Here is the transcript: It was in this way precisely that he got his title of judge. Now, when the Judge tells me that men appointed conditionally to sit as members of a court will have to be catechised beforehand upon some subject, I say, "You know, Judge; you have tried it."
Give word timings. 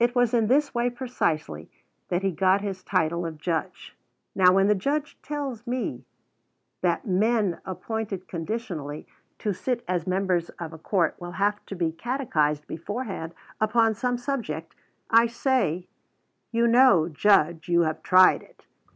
It 0.00 0.16
was 0.16 0.34
in 0.34 0.48
this 0.48 0.74
way 0.74 0.90
precisely 0.90 1.70
that 2.08 2.22
he 2.22 2.32
got 2.32 2.62
his 2.62 2.82
title 2.82 3.24
of 3.24 3.38
judge. 3.38 3.96
Now, 4.34 4.54
when 4.54 4.66
the 4.66 4.74
Judge 4.74 5.16
tells 5.22 5.68
me 5.68 6.04
that 6.80 7.06
men 7.06 7.60
appointed 7.64 8.26
conditionally 8.26 9.06
to 9.38 9.52
sit 9.54 9.84
as 9.86 10.04
members 10.04 10.48
of 10.58 10.72
a 10.72 10.78
court 10.78 11.14
will 11.20 11.30
have 11.38 11.64
to 11.66 11.76
be 11.76 11.92
catechised 11.92 12.66
beforehand 12.66 13.34
upon 13.60 13.94
some 13.94 14.18
subject, 14.18 14.74
I 15.10 15.28
say, 15.28 15.86
"You 16.50 16.66
know, 16.66 17.08
Judge; 17.08 17.68
you 17.68 17.82
have 17.82 18.02
tried 18.02 18.42
it." 18.42 18.66